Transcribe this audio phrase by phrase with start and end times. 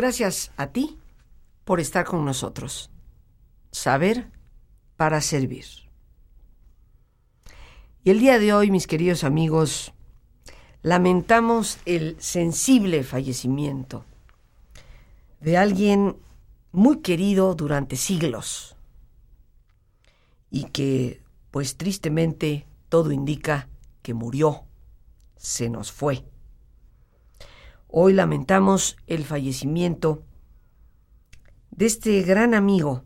[0.00, 0.96] Gracias a ti
[1.66, 2.88] por estar con nosotros.
[3.70, 4.30] Saber
[4.96, 5.66] para servir.
[8.02, 9.92] Y el día de hoy, mis queridos amigos,
[10.80, 14.06] lamentamos el sensible fallecimiento
[15.38, 16.16] de alguien
[16.72, 18.76] muy querido durante siglos
[20.50, 23.68] y que, pues tristemente, todo indica
[24.00, 24.64] que murió,
[25.36, 26.24] se nos fue.
[27.92, 30.22] Hoy lamentamos el fallecimiento
[31.72, 33.02] de este gran amigo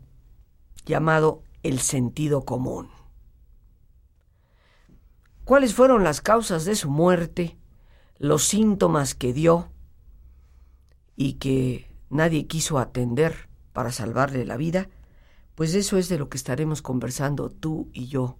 [0.85, 2.89] llamado el sentido común.
[5.43, 7.57] ¿Cuáles fueron las causas de su muerte?
[8.19, 9.71] Los síntomas que dio
[11.15, 14.87] y que nadie quiso atender para salvarle la vida,
[15.55, 18.37] pues eso es de lo que estaremos conversando tú y yo,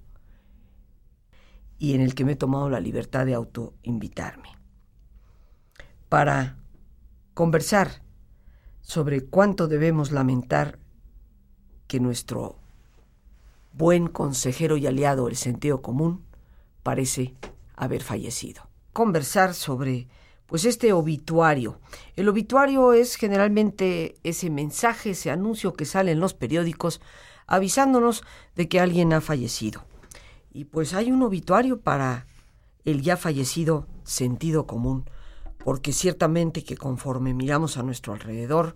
[1.79, 4.64] y en el que me he tomado la libertad de autoinvitarme
[6.09, 6.57] para
[7.33, 8.01] conversar
[8.81, 10.79] sobre cuánto debemos lamentar
[11.87, 12.57] que nuestro
[13.73, 16.23] buen consejero y aliado, el sentido común,
[16.83, 17.35] parece
[17.75, 18.69] haber fallecido.
[18.93, 20.07] Conversar sobre
[20.45, 21.79] pues este obituario.
[22.15, 27.01] El obituario es generalmente ese mensaje, ese anuncio que sale en los periódicos
[27.47, 28.23] avisándonos
[28.55, 29.85] de que alguien ha fallecido.
[30.53, 32.27] Y pues hay un obituario para
[32.85, 35.05] el ya fallecido sentido común
[35.65, 38.75] porque ciertamente que conforme miramos a nuestro alrededor,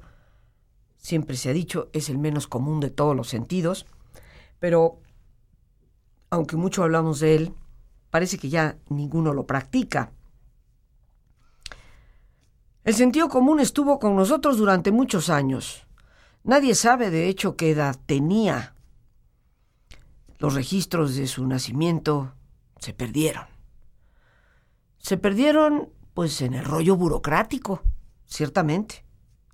[0.98, 3.86] siempre se ha dicho, es el menos común de todos los sentidos,
[4.58, 5.00] pero
[6.32, 7.54] aunque mucho hablamos de él,
[8.10, 10.14] parece que ya ninguno lo practica.
[12.84, 15.86] El sentido común estuvo con nosotros durante muchos años.
[16.44, 18.74] Nadie sabe de hecho qué edad tenía.
[20.40, 22.34] Los registros de su nacimiento
[22.80, 23.46] se perdieron.
[24.98, 27.82] Se perdieron pues en el rollo burocrático,
[28.26, 29.06] ciertamente.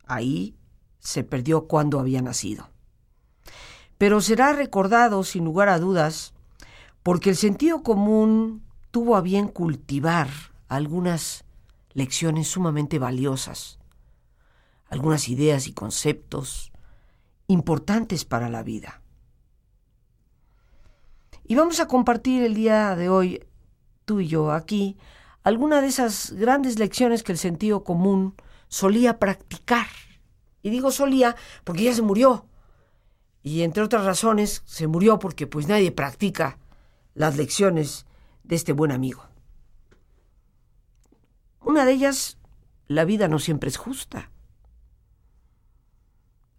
[0.07, 0.57] Ahí
[0.97, 2.71] se perdió cuando había nacido.
[3.99, 6.33] Pero será recordado, sin lugar a dudas,
[7.03, 10.27] porque el sentido común tuvo a bien cultivar
[10.67, 11.45] algunas
[11.93, 13.77] lecciones sumamente valiosas,
[14.89, 16.71] algunas ideas y conceptos
[17.45, 19.03] importantes para la vida.
[21.43, 23.45] Y vamos a compartir el día de hoy,
[24.05, 24.97] tú y yo, aquí,
[25.45, 28.33] alguna de esas grandes lecciones que el sentido común
[28.67, 29.85] solía practicar.
[30.63, 32.47] Y digo solía porque ya se murió.
[33.43, 36.57] Y entre otras razones, se murió porque pues nadie practica
[37.13, 38.07] las lecciones
[38.43, 39.23] de este buen amigo.
[41.61, 42.39] Una de ellas,
[42.87, 44.31] la vida no siempre es justa.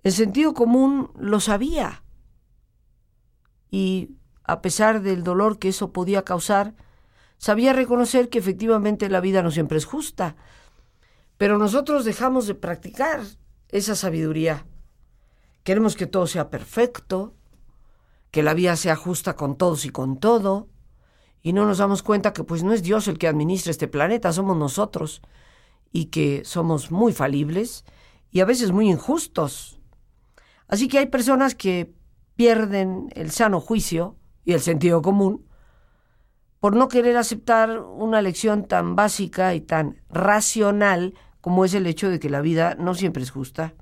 [0.04, 2.04] El sentido común lo sabía.
[3.68, 4.10] Y
[4.44, 6.76] a pesar del dolor que eso podía causar,
[7.38, 10.36] sabía reconocer que efectivamente la vida no siempre es justa,
[11.36, 13.20] pero nosotros dejamos de practicar
[13.68, 14.66] esa sabiduría.
[15.62, 17.34] Queremos que todo sea perfecto,
[18.30, 20.68] que la vida sea justa con todos y con todo,
[21.42, 24.32] y no nos damos cuenta que pues no es Dios el que administra este planeta,
[24.32, 25.22] somos nosotros,
[25.92, 27.84] y que somos muy falibles
[28.30, 29.80] y a veces muy injustos.
[30.68, 31.94] Así que hay personas que
[32.34, 35.46] pierden el sano juicio y el sentido común
[36.60, 42.08] por no querer aceptar una lección tan básica y tan racional como es el hecho
[42.08, 43.74] de que la vida no siempre es justa.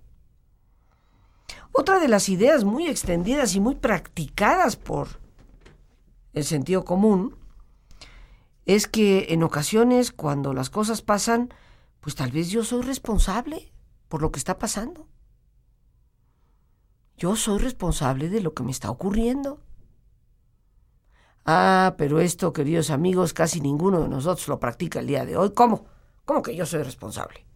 [1.73, 5.09] Otra de las ideas muy extendidas y muy practicadas por
[6.33, 7.37] el sentido común
[8.65, 11.53] es que en ocasiones cuando las cosas pasan,
[12.01, 13.73] pues tal vez yo soy responsable
[14.09, 15.09] por lo que está pasando.
[17.17, 19.64] Yo soy responsable de lo que me está ocurriendo.
[21.45, 25.53] Ah, pero esto, queridos amigos, casi ninguno de nosotros lo practica el día de hoy.
[25.53, 25.85] ¿Cómo?
[26.25, 27.47] ¿Cómo que yo soy responsable?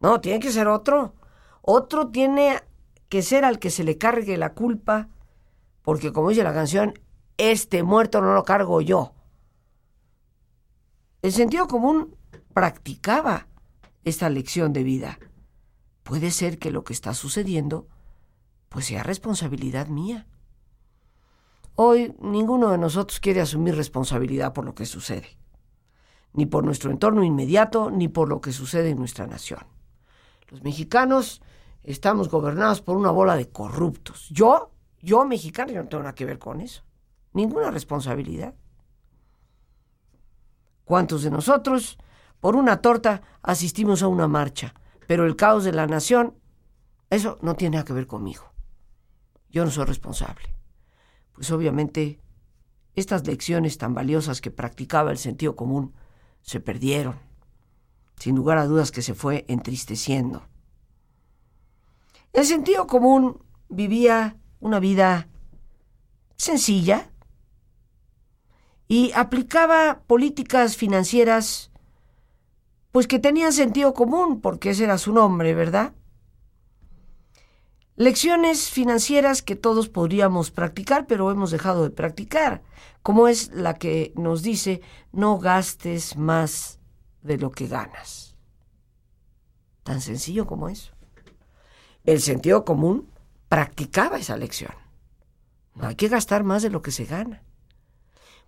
[0.00, 1.14] No, tiene que ser otro.
[1.62, 2.60] Otro tiene
[3.08, 5.08] que ser al que se le cargue la culpa,
[5.82, 6.94] porque como dice la canción,
[7.36, 9.12] este muerto no lo cargo yo.
[11.22, 12.16] El sentido común
[12.54, 13.48] practicaba
[14.04, 15.18] esta lección de vida.
[16.02, 17.88] Puede ser que lo que está sucediendo
[18.68, 20.26] pues sea responsabilidad mía.
[21.82, 25.38] Hoy ninguno de nosotros quiere asumir responsabilidad por lo que sucede,
[26.34, 29.60] ni por nuestro entorno inmediato, ni por lo que sucede en nuestra nación.
[30.50, 31.40] Los mexicanos
[31.82, 34.28] estamos gobernados por una bola de corruptos.
[34.28, 36.82] Yo, yo mexicano, yo no tengo nada que ver con eso.
[37.32, 38.54] Ninguna responsabilidad.
[40.84, 41.96] ¿Cuántos de nosotros,
[42.40, 44.74] por una torta, asistimos a una marcha?
[45.06, 46.34] Pero el caos de la nación,
[47.08, 48.52] eso no tiene nada que ver conmigo.
[49.48, 50.59] Yo no soy responsable
[51.40, 52.20] pues obviamente
[52.94, 55.94] estas lecciones tan valiosas que practicaba el sentido común
[56.42, 57.18] se perdieron.
[58.16, 60.42] Sin lugar a dudas que se fue entristeciendo.
[62.34, 65.28] El sentido común vivía una vida
[66.36, 67.10] sencilla
[68.86, 71.70] y aplicaba políticas financieras
[72.92, 75.94] pues que tenían sentido común, porque ese era su nombre, ¿verdad?
[77.96, 82.62] Lecciones financieras que todos podríamos practicar, pero hemos dejado de practicar,
[83.02, 84.80] como es la que nos dice
[85.12, 86.78] no gastes más
[87.22, 88.36] de lo que ganas.
[89.82, 90.92] Tan sencillo como eso.
[92.04, 93.10] El sentido común
[93.48, 94.72] practicaba esa lección.
[95.74, 97.42] No hay que gastar más de lo que se gana.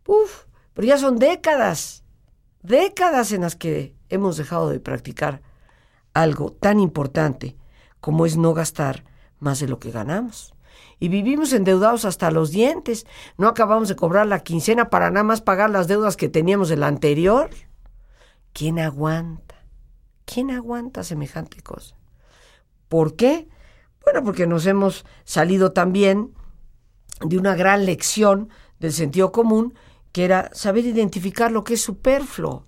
[0.07, 2.05] Uf, pero ya son décadas,
[2.63, 5.43] décadas en las que hemos dejado de practicar
[6.15, 7.57] algo tan importante
[8.01, 9.05] como es no gastar
[9.43, 10.55] más de lo que ganamos.
[10.99, 13.07] Y vivimos endeudados hasta los dientes.
[13.37, 16.85] No acabamos de cobrar la quincena para nada más pagar las deudas que teníamos del
[16.85, 17.51] anterior.
[18.53, 19.57] ¿Quién aguanta?
[20.25, 21.97] ¿Quién aguanta semejante cosa?
[22.89, 23.49] ¿Por qué?
[24.05, 26.33] Bueno, porque nos hemos salido también
[27.21, 28.49] de una gran lección
[28.79, 29.75] del sentido común,
[30.13, 32.65] que era saber identificar lo que es superfluo.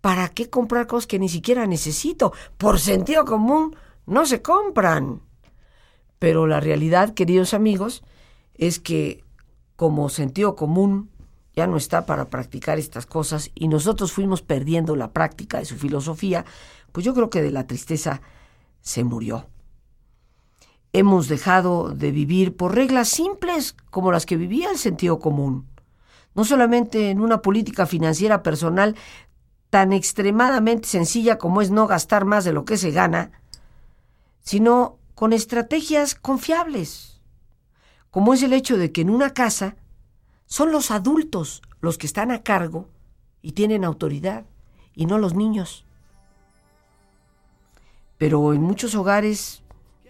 [0.00, 2.32] ¿Para qué comprar cosas que ni siquiera necesito?
[2.58, 3.74] Por sentido común
[4.06, 5.25] no se compran.
[6.18, 8.02] Pero la realidad, queridos amigos,
[8.54, 9.24] es que
[9.76, 11.10] como sentido común
[11.54, 15.76] ya no está para practicar estas cosas y nosotros fuimos perdiendo la práctica de su
[15.76, 16.44] filosofía,
[16.92, 18.20] pues yo creo que de la tristeza
[18.80, 19.46] se murió.
[20.92, 25.66] Hemos dejado de vivir por reglas simples como las que vivía el sentido común,
[26.34, 28.94] no solamente en una política financiera personal
[29.70, 33.32] tan extremadamente sencilla como es no gastar más de lo que se gana,
[34.40, 37.22] sino con estrategias confiables,
[38.10, 39.74] como es el hecho de que en una casa
[40.44, 42.90] son los adultos los que están a cargo
[43.40, 44.44] y tienen autoridad,
[44.94, 45.86] y no los niños.
[48.18, 49.62] Pero en muchos hogares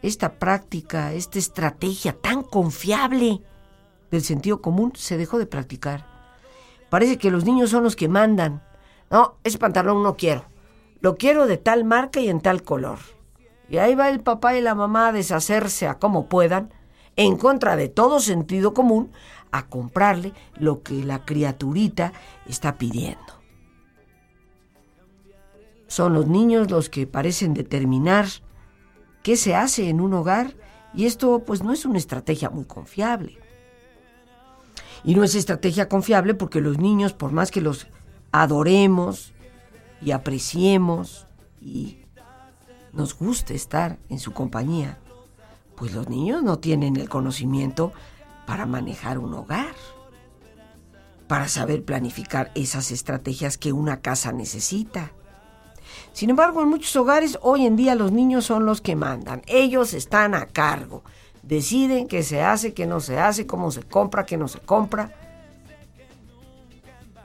[0.03, 3.43] esta práctica, esta estrategia tan confiable
[4.11, 6.05] del sentido común se dejó de practicar.
[6.91, 8.61] Parece que los niños son los que mandan.
[9.09, 10.47] No, ese pantalón no quiero.
[11.01, 12.99] Lo quiero de tal marca y en tal color.
[13.69, 16.73] Y ahí va el papá y la mamá a deshacerse a como puedan,
[17.17, 19.11] en contra de todo sentido común,
[19.51, 22.13] a comprarle lo que la criaturita
[22.47, 23.37] está pidiendo.
[25.87, 28.27] Son los niños los que parecen determinar
[29.23, 30.55] qué se hace en un hogar
[30.95, 33.39] y esto pues no es una estrategia muy confiable.
[35.05, 37.87] Y no es estrategia confiable porque los niños, por más que los
[38.33, 39.33] adoremos
[40.03, 41.27] y apreciemos
[41.61, 42.06] y
[42.97, 44.99] nos guste estar en su compañía,
[45.77, 47.93] pues los niños no tienen el conocimiento
[48.47, 49.75] para manejar un hogar,
[51.29, 55.13] para saber planificar esas estrategias que una casa necesita.
[56.13, 59.43] Sin embargo, en muchos hogares hoy en día los niños son los que mandan.
[59.47, 61.05] Ellos están a cargo.
[61.43, 65.13] Deciden qué se hace, qué no se hace, cómo se compra, qué no se compra.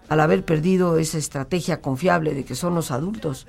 [0.10, 3.48] Al haber perdido esa estrategia confiable de que son los adultos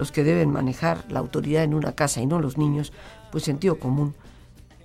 [0.00, 2.90] los que deben manejar la autoridad en una casa y no los niños,
[3.30, 4.14] pues sentido común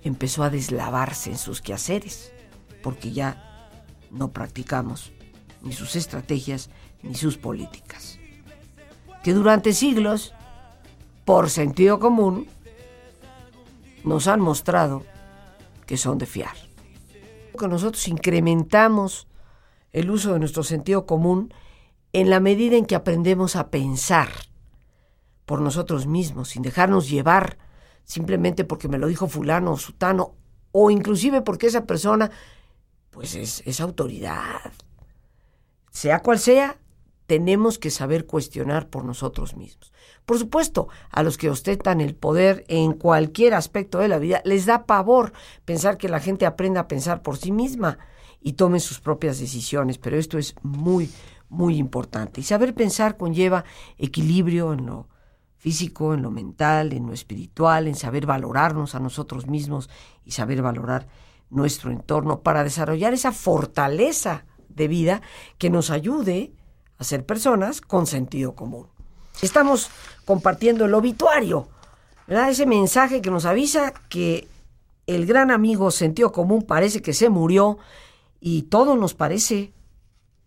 [0.02, 2.34] empezó a deslavarse en sus quehaceres,
[2.82, 3.70] porque ya
[4.10, 5.14] no practicamos
[5.62, 6.68] ni sus estrategias
[7.02, 8.18] ni sus políticas,
[9.24, 10.34] que durante siglos,
[11.24, 12.46] por sentido común,
[14.04, 15.02] nos han mostrado
[15.86, 16.56] que son de fiar.
[17.58, 19.28] Que nosotros incrementamos
[19.94, 21.54] el uso de nuestro sentido común
[22.12, 24.28] en la medida en que aprendemos a pensar
[25.46, 27.56] por nosotros mismos, sin dejarnos llevar
[28.04, 30.34] simplemente porque me lo dijo fulano o sutano,
[30.72, 32.30] o inclusive porque esa persona,
[33.10, 34.72] pues es, es autoridad.
[35.90, 36.76] Sea cual sea,
[37.26, 39.92] tenemos que saber cuestionar por nosotros mismos.
[40.24, 44.66] Por supuesto, a los que ostentan el poder en cualquier aspecto de la vida, les
[44.66, 45.32] da pavor
[45.64, 47.98] pensar que la gente aprenda a pensar por sí misma
[48.40, 51.10] y tome sus propias decisiones, pero esto es muy,
[51.48, 52.40] muy importante.
[52.40, 53.64] Y saber pensar conlleva
[53.98, 55.08] equilibrio en lo
[55.66, 59.90] físico, en lo mental, en lo espiritual, en saber valorarnos a nosotros mismos
[60.24, 61.08] y saber valorar
[61.50, 65.22] nuestro entorno para desarrollar esa fortaleza de vida
[65.58, 66.52] que nos ayude
[66.98, 68.86] a ser personas con sentido común.
[69.42, 69.90] Estamos
[70.24, 71.66] compartiendo el obituario,
[72.28, 72.48] ¿verdad?
[72.48, 74.46] ese mensaje que nos avisa que
[75.08, 77.78] el gran amigo sentido común parece que se murió
[78.38, 79.72] y todo nos parece,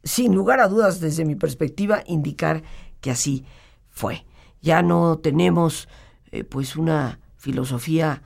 [0.02, 2.64] sin lugar a dudas desde mi perspectiva, indicar
[3.02, 3.44] que así
[3.90, 4.24] fue
[4.62, 5.88] ya no tenemos
[6.32, 8.24] eh, pues una filosofía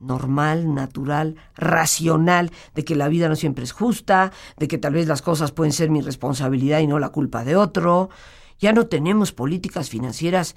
[0.00, 5.06] normal, natural, racional, de que la vida no siempre es justa, de que tal vez
[5.06, 8.10] las cosas pueden ser mi responsabilidad y no la culpa de otro.
[8.58, 10.56] Ya no tenemos políticas financieras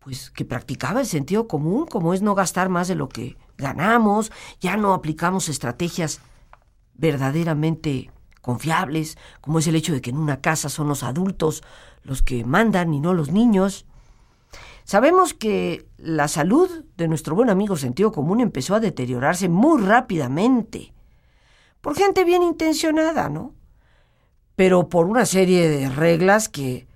[0.00, 4.32] pues que practicaba el sentido común, como es no gastar más de lo que ganamos,
[4.58, 6.20] ya no aplicamos estrategias
[6.94, 11.62] verdaderamente confiables, como es el hecho de que en una casa son los adultos
[12.02, 13.84] los que mandan y no los niños.
[14.90, 20.92] Sabemos que la salud de nuestro buen amigo sentido común empezó a deteriorarse muy rápidamente
[21.80, 23.54] por gente bien intencionada, ¿no?
[24.56, 26.88] Pero por una serie de reglas que,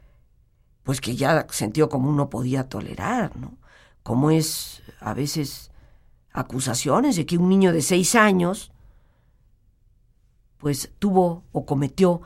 [0.82, 3.58] pues que ya sentido común no podía tolerar, ¿no?
[4.02, 5.70] Como es a veces
[6.32, 8.72] acusaciones de que un niño de seis años,
[10.58, 12.22] pues tuvo o cometió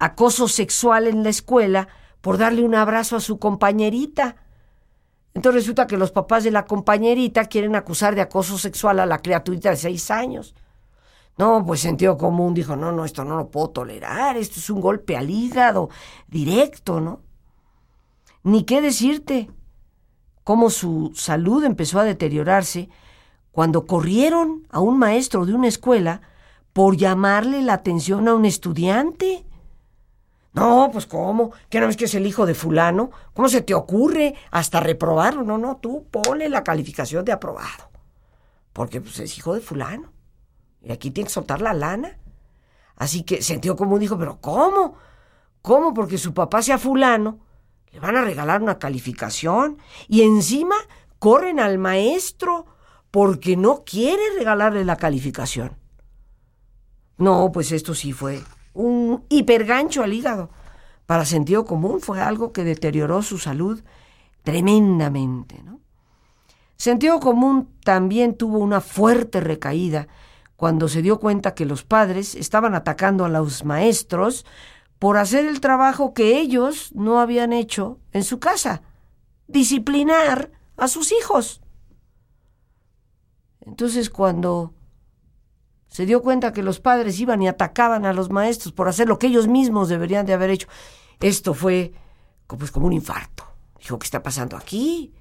[0.00, 1.86] acoso sexual en la escuela
[2.20, 4.43] por darle un abrazo a su compañerita.
[5.34, 9.18] Entonces resulta que los papás de la compañerita quieren acusar de acoso sexual a la
[9.18, 10.54] criaturita de seis años.
[11.36, 14.80] No, pues sentido común dijo, no, no, esto no lo puedo tolerar, esto es un
[14.80, 15.90] golpe al hígado
[16.28, 17.20] directo, ¿no?
[18.44, 19.50] Ni qué decirte
[20.44, 22.88] cómo su salud empezó a deteriorarse
[23.50, 26.20] cuando corrieron a un maestro de una escuela
[26.72, 29.44] por llamarle la atención a un estudiante.
[30.54, 31.52] No, pues ¿cómo?
[31.68, 33.10] ¿Qué no ves que es el hijo de fulano?
[33.34, 35.42] ¿Cómo se te ocurre hasta reprobarlo?
[35.42, 37.90] No, no, tú ponle la calificación de aprobado.
[38.72, 40.12] Porque pues, es hijo de fulano.
[40.80, 42.18] Y aquí tiene que soltar la lana.
[42.94, 44.96] Así que sentió como dijo, pero ¿cómo?
[45.60, 45.92] ¿Cómo?
[45.92, 47.40] Porque su papá sea fulano,
[47.90, 50.76] le van a regalar una calificación y encima
[51.18, 52.66] corren al maestro
[53.10, 55.76] porque no quiere regalarle la calificación.
[57.16, 58.42] No, pues esto sí fue
[58.74, 60.50] un hipergancho al hígado.
[61.06, 63.82] Para sentido común fue algo que deterioró su salud
[64.42, 65.62] tremendamente.
[65.62, 65.80] ¿no?
[66.76, 70.08] Sentido común también tuvo una fuerte recaída
[70.56, 74.44] cuando se dio cuenta que los padres estaban atacando a los maestros
[74.98, 78.82] por hacer el trabajo que ellos no habían hecho en su casa,
[79.46, 81.60] disciplinar a sus hijos.
[83.60, 84.72] Entonces cuando
[85.94, 89.16] se dio cuenta que los padres iban y atacaban a los maestros por hacer lo
[89.16, 90.66] que ellos mismos deberían de haber hecho,
[91.20, 91.92] esto fue
[92.48, 93.46] pues, como un infarto.
[93.78, 95.14] Dijo, ¿qué está pasando aquí?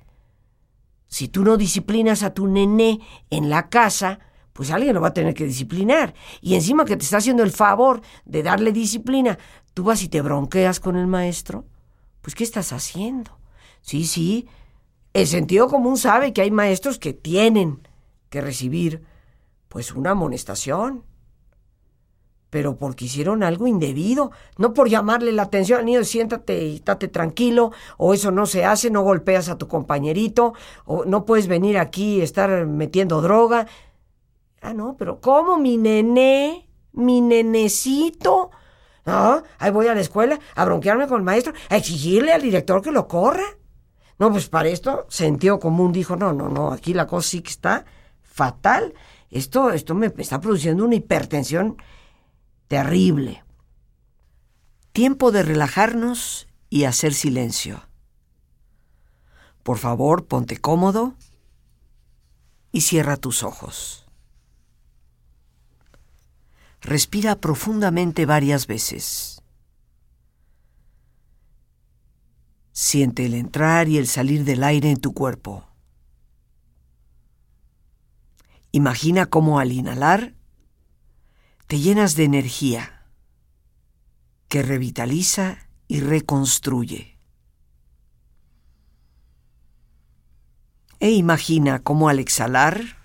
[1.06, 4.18] Si tú no disciplinas a tu nené en la casa,
[4.52, 6.16] pues alguien lo va a tener que disciplinar.
[6.42, 9.38] Y encima que te está haciendo el favor de darle disciplina,
[9.76, 11.66] tú vas y te bronqueas con el maestro.
[12.24, 13.38] Pues ¿qué estás haciendo?
[13.82, 14.48] Sí, sí,
[15.14, 17.88] el sentido común sabe que hay maestros que tienen
[18.32, 19.13] que recibir
[19.74, 21.04] pues una amonestación.
[22.52, 27.08] Pero porque hicieron algo indebido, no por llamarle la atención al niño, siéntate y estate
[27.08, 30.54] tranquilo, o eso no se hace, no golpeas a tu compañerito,
[30.86, 33.66] o no puedes venir aquí y estar metiendo droga.
[34.62, 36.70] Ah, no, pero ¿cómo mi nené?
[36.92, 38.52] ¿Mi nenecito?
[39.08, 42.84] No, ahí voy a la escuela a bronquearme con el maestro, a exigirle al director
[42.84, 43.58] que lo corra.
[44.20, 47.50] No, pues para esto, sentido común dijo, no, no, no, aquí la cosa sí que
[47.50, 47.86] está
[48.22, 48.94] fatal.
[49.34, 51.78] Esto, esto me está produciendo una hipertensión
[52.68, 53.44] terrible.
[54.92, 57.90] Tiempo de relajarnos y hacer silencio.
[59.64, 61.16] Por favor, ponte cómodo
[62.72, 64.06] y cierra tus ojos.
[66.82, 69.42] Respira profundamente varias veces.
[72.72, 75.73] Siente el entrar y el salir del aire en tu cuerpo.
[78.76, 80.34] Imagina cómo al inhalar
[81.68, 83.06] te llenas de energía
[84.48, 87.20] que revitaliza y reconstruye.
[91.00, 92.98] E imagina cómo al exhalar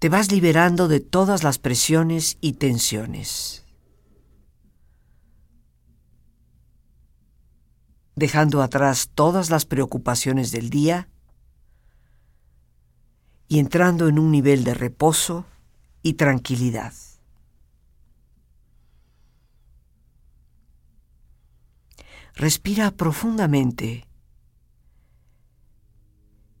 [0.00, 3.64] te vas liberando de todas las presiones y tensiones,
[8.16, 11.08] dejando atrás todas las preocupaciones del día
[13.52, 15.44] y entrando en un nivel de reposo
[16.00, 16.94] y tranquilidad.
[22.34, 24.06] Respira profundamente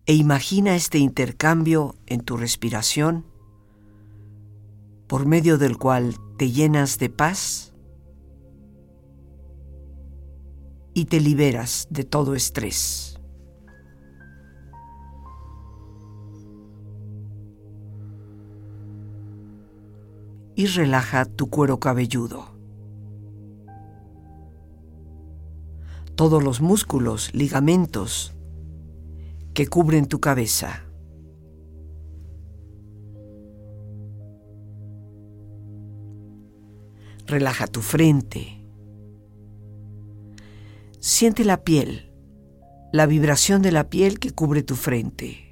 [0.04, 3.24] e imagina este intercambio en tu respiración
[5.06, 7.72] por medio del cual te llenas de paz
[10.92, 13.11] y te liberas de todo estrés.
[20.54, 22.46] Y relaja tu cuero cabelludo.
[26.14, 28.34] Todos los músculos, ligamentos
[29.54, 30.84] que cubren tu cabeza.
[37.26, 38.62] Relaja tu frente.
[41.00, 42.12] Siente la piel,
[42.92, 45.51] la vibración de la piel que cubre tu frente.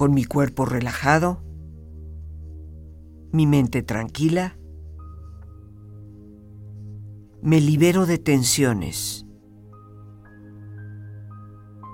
[0.00, 1.42] Con mi cuerpo relajado,
[3.32, 4.56] mi mente tranquila,
[7.42, 9.26] me libero de tensiones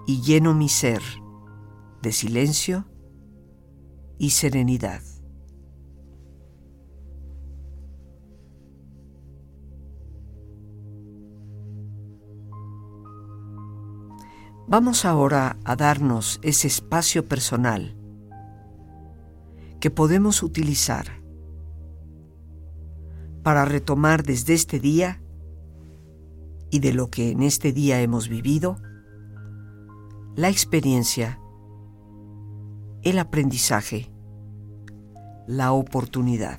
[0.06, 1.02] y lleno mi ser
[2.00, 2.86] de silencio
[4.18, 5.02] y serenidad.
[14.68, 17.95] Vamos ahora a darnos ese espacio personal
[19.86, 21.06] que podemos utilizar
[23.44, 25.22] para retomar desde este día
[26.72, 28.78] y de lo que en este día hemos vivido,
[30.34, 31.38] la experiencia,
[33.04, 34.10] el aprendizaje,
[35.46, 36.58] la oportunidad.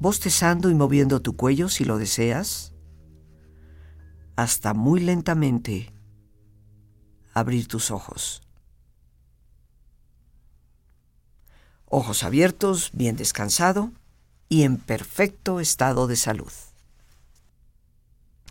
[0.00, 2.72] bostezando y moviendo tu cuello si lo deseas,
[4.34, 5.92] hasta muy lentamente
[7.34, 8.42] abrir tus ojos.
[11.84, 13.92] Ojos abiertos, bien descansado
[14.48, 16.52] y en perfecto estado de salud.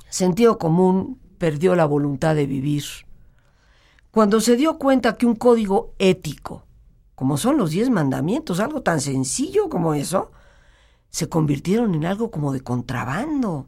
[0.10, 2.84] Sentido común perdió la voluntad de vivir.
[4.12, 6.64] Cuando se dio cuenta que un código ético,
[7.16, 10.32] como son los diez mandamientos, algo tan sencillo como eso,
[11.10, 13.68] se convirtieron en algo como de contrabando.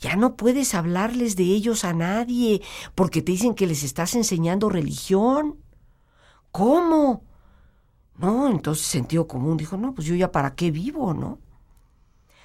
[0.00, 2.62] Ya no puedes hablarles de ellos a nadie
[2.94, 5.56] porque te dicen que les estás enseñando religión.
[6.50, 7.24] ¿Cómo?
[8.16, 11.38] No, entonces sentido común dijo, no, pues yo ya para qué vivo, ¿no?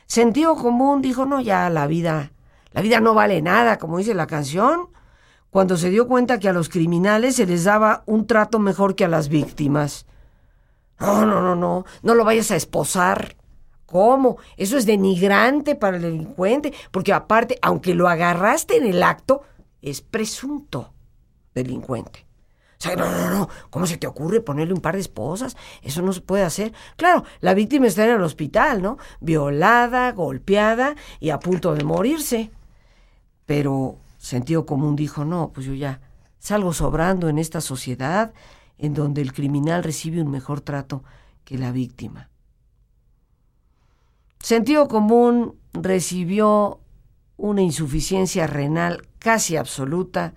[0.07, 2.31] Sentido común dijo, no, ya la vida,
[2.71, 4.89] la vida no vale nada, como dice la canción,
[5.51, 9.05] cuando se dio cuenta que a los criminales se les daba un trato mejor que
[9.05, 10.07] a las víctimas.
[10.99, 13.35] No, no, no, no, no lo vayas a esposar.
[13.89, 14.37] ¿Cómo?
[14.55, 19.41] Eso es denigrante para el delincuente, porque aparte, aunque lo agarraste en el acto,
[19.81, 20.93] es presunto
[21.55, 22.27] delincuente.
[22.73, 25.57] O sea, no, no, no, ¿cómo se te ocurre ponerle un par de esposas?
[25.81, 26.71] Eso no se puede hacer.
[26.97, 28.99] Claro, la víctima está en el hospital, ¿no?
[29.21, 32.51] Violada, golpeada y a punto de morirse.
[33.47, 35.99] Pero sentido común dijo, no, pues yo ya
[36.37, 38.33] salgo sobrando en esta sociedad
[38.77, 41.03] en donde el criminal recibe un mejor trato
[41.43, 42.29] que la víctima.
[44.39, 46.79] Sentido común recibió
[47.35, 50.33] una insuficiencia renal casi absoluta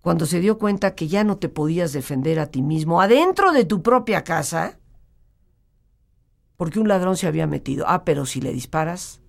[0.00, 3.64] cuando se dio cuenta que ya no te podías defender a ti mismo adentro de
[3.64, 4.78] tu propia casa
[6.56, 7.84] porque un ladrón se había metido.
[7.88, 9.20] Ah, pero si le disparas,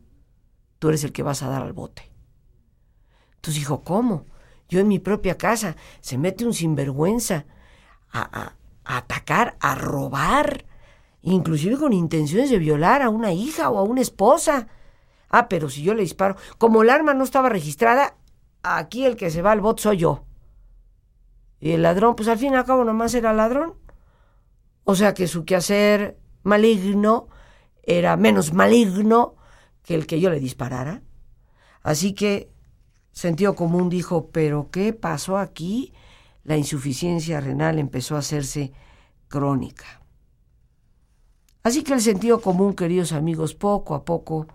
[0.79, 2.11] tú eres el que vas a dar al bote.
[3.35, 4.25] Entonces dijo, ¿cómo?
[4.69, 7.45] Yo en mi propia casa se mete un sinvergüenza
[8.11, 8.21] a,
[8.83, 10.65] a atacar, a robar
[11.33, 14.67] inclusive con intenciones de violar a una hija o a una esposa.
[15.29, 18.15] Ah, pero si yo le disparo, como el arma no estaba registrada,
[18.61, 20.23] aquí el que se va al bot soy yo.
[21.59, 23.73] Y el ladrón, pues al fin y al cabo nomás era ladrón.
[24.83, 27.27] O sea que su quehacer maligno
[27.81, 29.35] era menos maligno
[29.81, 31.01] que el que yo le disparara.
[31.81, 32.51] Así que
[33.11, 35.91] sentido común dijo, pero ¿qué pasó aquí?
[36.43, 38.73] La insuficiencia renal empezó a hacerse
[39.27, 40.04] crónica.
[41.65, 44.45] Así que el sentido común, queridos amigos, poco a poco,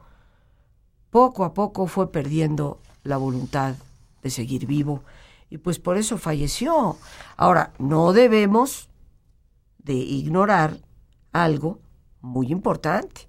[1.11, 3.75] poco a poco fue perdiendo la voluntad
[4.23, 5.03] de seguir vivo
[5.51, 6.99] y pues por eso falleció.
[7.37, 8.89] Ahora, no debemos
[9.79, 10.79] de ignorar
[11.33, 11.81] algo
[12.21, 13.29] muy importante.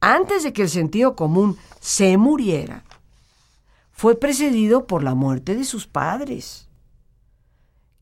[0.00, 2.82] Antes de que el sentido común se muriera,
[3.92, 6.68] fue precedido por la muerte de sus padres.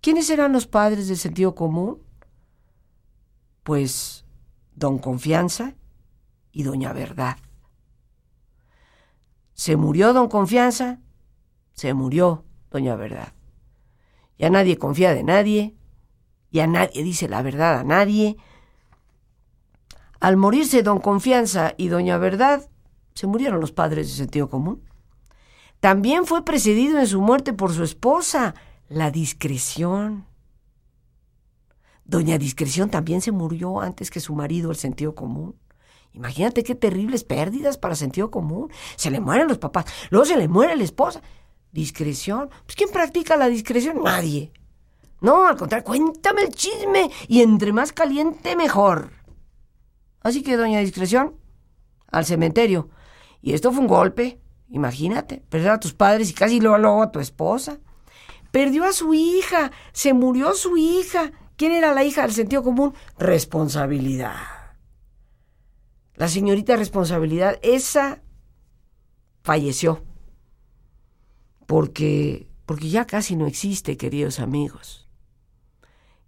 [0.01, 1.99] ¿Quiénes eran los padres del sentido común?
[3.65, 4.24] Pues
[4.75, 5.75] don Confianza
[6.53, 7.37] y doña Verdad.
[9.55, 11.01] Se murió don Confianza,
[11.73, 13.33] se murió doña Verdad.
[14.39, 15.77] Ya nadie confía de nadie,
[16.51, 18.37] ya nadie dice la verdad a nadie.
[20.21, 22.69] Al morirse don Confianza y doña Verdad,
[23.15, 24.83] se murieron los padres de sentido común.
[25.81, 28.55] También fue precedido en su muerte por su esposa,
[28.89, 30.27] la discreción.
[32.05, 35.57] Doña Discreción también se murió antes que su marido, el sentido común.
[36.13, 38.71] Imagínate qué terribles pérdidas para sentido común.
[38.97, 41.21] Se le mueren los papás, luego se le muere la esposa.
[41.73, 42.51] Discreción.
[42.67, 44.03] Pues ¿quién practica la discreción?
[44.03, 44.53] Nadie.
[45.21, 49.11] No, al contrario, cuéntame el chisme y entre más caliente mejor.
[50.21, 51.37] Así que doña Discreción,
[52.11, 52.91] al cementerio.
[53.43, 54.41] Y esto fue un golpe.
[54.69, 57.79] Imagínate, perder a tus padres y casi luego, luego a tu esposa.
[58.51, 62.95] Perdió a su hija, se murió su hija ¿Quién era la hija del sentido común?
[63.19, 64.37] Responsabilidad.
[66.17, 68.23] La señorita responsabilidad, esa
[69.43, 70.05] falleció.
[71.67, 75.09] Porque, porque ya casi no existe, queridos amigos.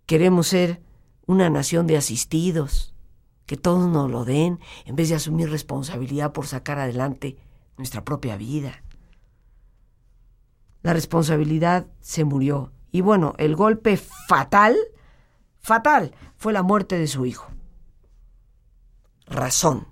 [0.06, 0.82] Queremos ser
[1.26, 2.94] una nación de asistidos,
[3.46, 7.36] que todos nos lo den, en vez de asumir responsabilidad por sacar adelante
[7.76, 8.82] nuestra propia vida.
[10.82, 12.72] La responsabilidad se murió.
[12.92, 14.76] Y bueno, el golpe fatal
[15.66, 17.48] fatal fue la muerte de su hijo.
[19.26, 19.88] Razón.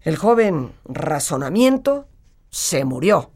[0.00, 2.08] El joven razonamiento
[2.50, 3.30] se murió.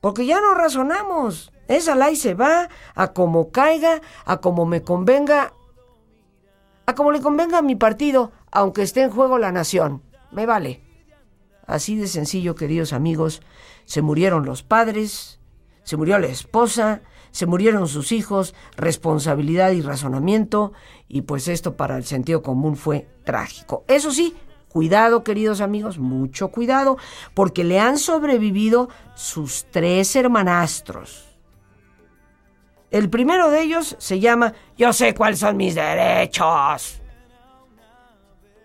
[0.00, 1.52] Porque ya no razonamos.
[1.68, 5.52] Esa ley se va a como caiga, a como me convenga,
[6.86, 10.02] a como le convenga a mi partido, aunque esté en juego la nación.
[10.32, 10.82] Me vale.
[11.68, 13.42] Así de sencillo, queridos amigos,
[13.84, 15.38] se murieron los padres,
[15.84, 20.72] se murió la esposa, se murieron sus hijos, responsabilidad y razonamiento,
[21.08, 23.84] y pues esto para el sentido común fue trágico.
[23.88, 24.36] Eso sí,
[24.72, 26.96] Cuidado, queridos amigos, mucho cuidado,
[27.34, 31.26] porque le han sobrevivido sus tres hermanastros.
[32.90, 37.02] El primero de ellos se llama Yo sé cuáles son mis derechos.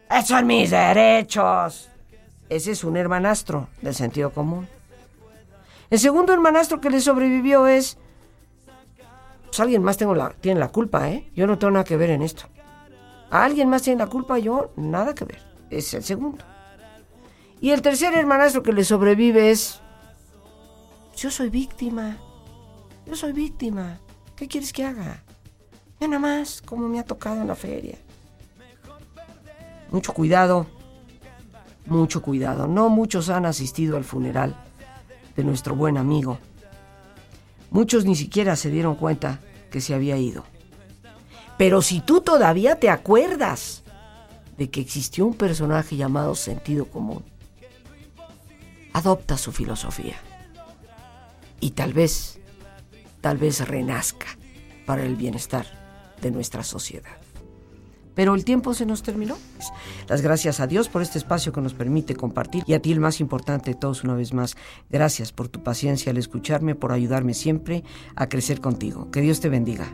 [0.10, 1.90] Esos son mis derechos.
[2.48, 4.66] Ese es un hermanastro del sentido común.
[5.90, 7.98] El segundo hermanastro que le sobrevivió es...
[9.48, 11.32] Pues alguien más tiene la culpa, ¿eh?
[11.36, 12.44] Yo no tengo nada que ver en esto.
[13.30, 15.42] Alguien más tiene la culpa, yo nada que ver.
[15.70, 16.46] Es el segundo.
[17.60, 19.82] Y el tercer hermanastro que le sobrevive es...
[21.16, 22.18] Yo soy víctima.
[23.06, 24.00] Yo soy víctima.
[24.36, 25.24] ¿Qué quieres que haga?
[26.00, 27.98] Ya nada más, como me ha tocado en la feria.
[29.90, 30.68] Mucho cuidado,
[31.88, 32.68] mucho cuidado.
[32.68, 34.56] No muchos han asistido al funeral
[35.36, 36.38] de nuestro buen amigo.
[37.70, 39.40] Muchos ni siquiera se dieron cuenta
[39.72, 40.44] que se había ido.
[41.58, 43.84] Pero si tú todavía te acuerdas
[44.58, 47.24] de que existió un personaje llamado sentido común,
[48.94, 50.18] adopta su filosofía.
[51.60, 52.40] Y tal vez,
[53.22, 54.28] tal vez renazca
[54.86, 55.66] para el bienestar
[56.22, 57.18] de nuestra sociedad.
[58.18, 59.38] Pero el tiempo se nos terminó.
[60.10, 63.00] Las gracias a Dios por este espacio que nos permite compartir y a ti el
[63.00, 64.58] más importante de todos una vez más.
[64.90, 67.84] Gracias por tu paciencia al escucharme, por ayudarme siempre
[68.16, 69.12] a crecer contigo.
[69.12, 69.88] Que Dios te bendiga.